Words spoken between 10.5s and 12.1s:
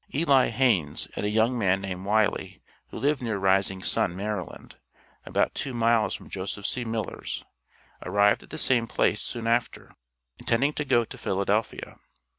to go to Philadelphia.